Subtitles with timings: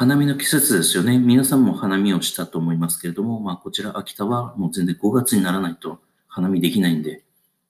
[0.00, 1.18] 花見の季節ですよね。
[1.18, 5.98] 皆さんも花見をしたと思いますけれども、まあ、こちら秋田はもう全然5月にならないと
[6.28, 7.24] 花見できないんで、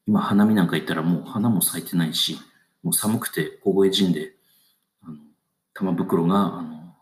[0.06, 2.38] 今花見なんか行ったらもう花も咲いてないし、
[2.82, 4.34] もう寒くて凍え死んで、
[5.02, 5.16] あの
[5.72, 6.94] 玉袋があの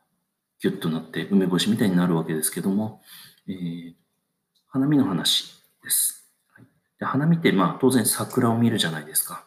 [0.62, 3.00] ギュッとなって梅干しみたいになるわけですけども、
[3.48, 3.94] えー、
[4.68, 6.24] 花見の話です。
[7.00, 9.44] で花見ってまあ当然桜を見るじゃないですか。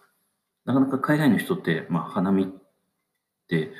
[0.65, 2.47] なかなか海外の人って、まあ、花見っ
[3.47, 3.71] て、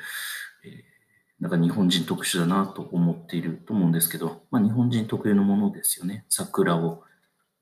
[1.40, 6.26] なんか日本人特殊だなと思っていると思うんですけど、まあ、日本人特有のものですよね。
[6.28, 7.02] 桜を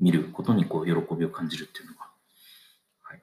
[0.01, 2.11] 見ることにこう喜びを感じるっていうのは。
[3.03, 3.23] はい、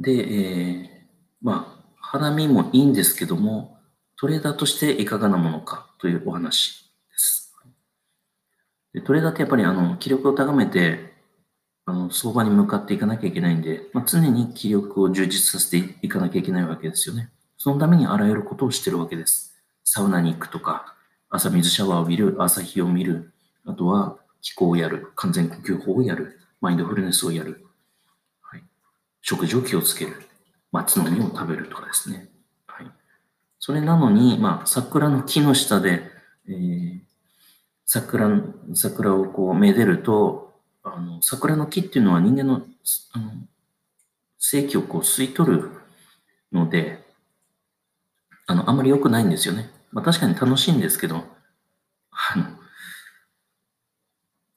[0.00, 3.78] で、えー、まあ、花見もいいんですけども、
[4.16, 7.54] トレーダーとしていかがなものかというお話です。
[8.92, 11.12] でトレーダーってやっぱりあの気力を高めて
[11.86, 17.30] あの相場に向かっていかなきゃいけないんで、まあ、常に気力を充実させていかなきゃいけないわけですよね。
[17.62, 19.54] そのためにあらゆることをしてるわけです。
[19.84, 20.96] サウナに行くとか、
[21.30, 23.32] 朝水シャワーを見る、朝日を見る、
[23.64, 27.64] あとは気候をやる、完全呼吸法をやる、マインドフルネスをやる、
[28.40, 28.64] はい、
[29.20, 30.22] 食事を気をつける、
[30.72, 32.30] 松の実を食べるとかですね。
[32.66, 32.90] はい、
[33.60, 36.02] それなのに、まあ、桜の木の下で、
[36.48, 37.00] えー、
[37.86, 38.42] 桜
[38.74, 40.52] 桜をこうめでると
[40.82, 42.62] あの、桜の木っていうのは人間の
[43.12, 43.30] あの
[44.40, 45.70] 生気をこう吸い取る
[46.50, 47.11] ので、
[48.52, 49.70] あの、あんまり良くないんですよね。
[49.92, 51.24] まあ確かに楽しいんですけど、
[52.10, 52.44] あの、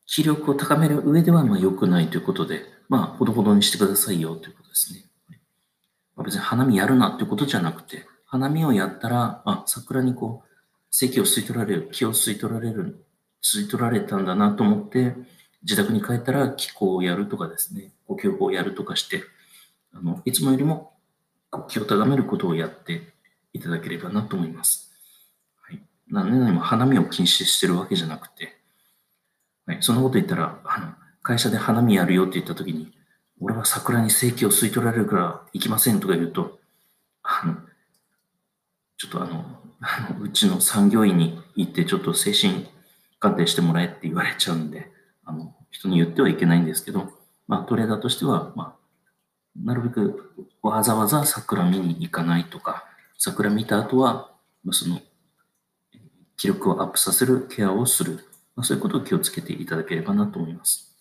[0.05, 5.05] 気力を高める上ではまあ良くないということで、まあ、ほどほどにしてくださいよということですね。
[6.15, 10.49] まあ、別に花見やるなっていうことじゃなくて、花見をやったら、あ、桜にこう、
[10.91, 13.05] 席を吸い取られる、気を吸い取られる、
[13.43, 15.15] 吸い取られたんだなと思って、
[15.63, 19.23] 自宅に帰ったら気候をやるとかですね、呼吸法をやるとかして、
[19.93, 20.93] あのいつもよりも
[21.67, 23.14] 気を高めることをやって
[23.55, 24.91] いただければなと思います。
[25.61, 28.57] はい、何年も花見を禁止してるわけじゃなくて、
[29.65, 30.93] はい、そんなこと言ったら、あの
[31.23, 32.91] 会社で花見やるよって言った時に、
[33.39, 36.59] 俺は桜に正規を吸い取られるから行きませんとか言うと、
[37.23, 37.55] あの、
[38.97, 39.45] ちょっとあの、
[39.79, 42.67] あのうちの産業医に行ってちょっと精神
[43.19, 44.91] 鑑定してもらえって言われちゃうんで、
[45.23, 47.09] あの、人に言ってはいけないんですけど、
[47.47, 48.85] まあトレーダーとしては、まあ、
[49.63, 52.85] なるべくわざわざ桜見に行かないとか、
[53.17, 54.31] 桜見た後は、
[54.63, 55.01] まあその、
[56.37, 58.25] 記録をアップさせるケアをする。
[58.55, 60.95] まあ、そういうことを気をつけていただければなと思います。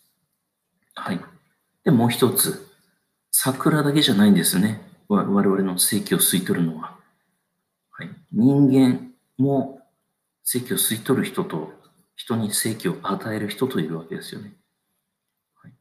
[0.95, 1.21] はい。
[1.85, 2.69] で、もう一つ。
[3.31, 4.81] 桜だけじゃないんですね。
[5.09, 6.97] 我々の正気を吸い取るのは。
[7.91, 8.11] はい。
[8.33, 9.81] 人間も
[10.45, 11.73] 正気を吸い取る人と、
[12.17, 14.55] 人に正気を与える人といるわけですよね。
[15.57, 15.75] はい、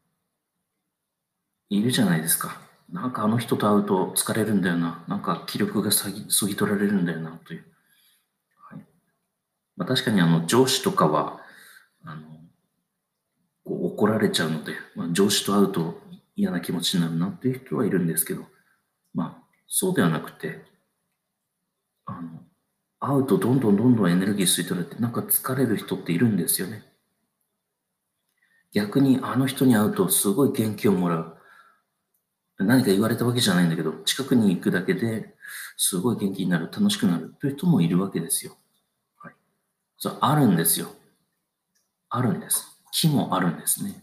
[1.70, 2.60] いるじゃないですか。
[2.94, 5.02] なんかあの人と会うと疲れるんだよな。
[5.08, 6.08] なんか気力がそ
[6.46, 7.64] ぎ取られるんだよな、という。
[8.70, 8.86] はい
[9.76, 11.40] まあ、確かにあの上司とかは、
[12.04, 12.22] あの
[13.64, 16.00] こう怒られちゃうので、まあ、上司と会うと
[16.36, 18.44] 嫌な気持ちになるなっていう人はいるんですけど、
[19.12, 20.62] まあ、そうではなくて、
[22.06, 22.44] あの、
[23.00, 26.84] 会うとどんどんどんどんエネルギー吸い取られて、なんか疲れる人っているんですよね。
[28.72, 31.38] 逆にあの人に会うとすごい元気をもらう。
[32.58, 35.34] 何か言われたわけじゃないんだけど、近くに行くだけで
[35.76, 38.56] すごい元気になる、楽しくなるという人もいるわけですよ。
[39.18, 39.34] はい。
[39.98, 40.88] そ、あるんですよ。
[42.10, 42.80] あるんです。
[42.92, 44.00] 木もあるんですね。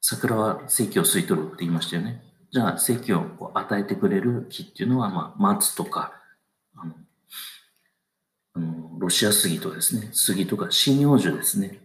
[0.00, 2.22] 桜は正気を吸い取るって言いましたよね。
[2.50, 6.12] じゃあ、正気を与えてくれる木っていうのは、まあ、松とか、
[6.76, 6.94] あの、
[8.54, 11.80] あのロシア杉とですね、杉とか針葉樹ですね。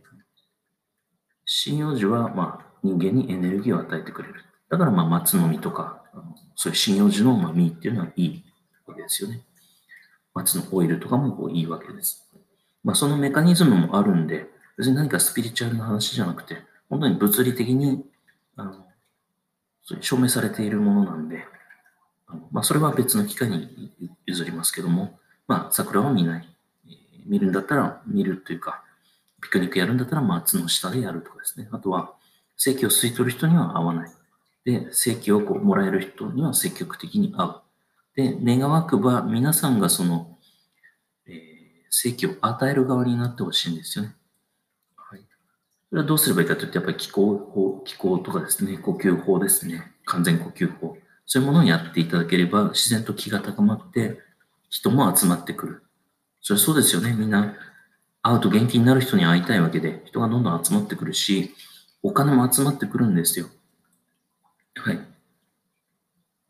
[1.45, 4.45] 針葉樹は、まあ、人間にエネルギーを与えてくれる。
[4.71, 6.01] だからまあ松の実とか、
[6.55, 8.43] そういう針葉樹の実っていうのはいい
[8.87, 9.41] わけですよね。
[10.33, 12.25] 松のオイルとかもこういいわけです。
[12.83, 16.57] まあそのメカニズムもあるんで、別に何かスピリチュアルな話じゃなくて、
[16.89, 18.05] 本当に物理的に
[18.55, 18.85] あの
[19.83, 21.43] そ証明されているものなんで、
[22.27, 23.91] あのまあそれは別の機会に
[24.25, 26.47] 譲りますけども、まあ桜は見ない。
[27.25, 28.83] 見るんだったら見るというか、
[29.41, 31.67] ピクニックやるんだったら松の下でやるとかですね。
[31.71, 32.13] あとは、
[32.57, 34.11] 正規を吸い取る人には合わない。
[34.65, 37.53] で、正規をこうもらえる人には積極的に会う。
[38.15, 40.37] で、願わくば皆さんがその、
[41.25, 41.33] えー、
[41.89, 44.15] 正規を与える側になってほしいんですよね。
[44.95, 45.21] はい。
[45.89, 50.97] それはどうすればいいかというと、やっぱり気候法、気候とかですね、呼吸法ですね、完全呼吸法。
[51.25, 54.19] そういうものをやっていただければ、自然と気が高まって、
[54.69, 55.83] 人も集まってくる。
[56.41, 57.13] それはそうですよね。
[57.13, 57.55] みんな、
[58.21, 61.55] 会うと元気になる人に会いたいわけで、人がどんどん集まってくるし、
[62.03, 63.47] お金も集まってくるんですよ。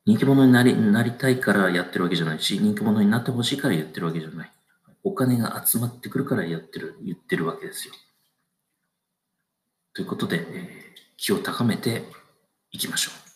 [0.06, 4.51] 人気者になりなりたいからやってるわけじゃないし、人気者になってほしいから言ってるわけじゃない。
[5.03, 7.94] お金が集まってくるからやってる、言ってるわけですよ。
[9.94, 10.45] ということで、えー、
[11.18, 12.03] 気を高めて
[12.71, 13.31] いきましょう。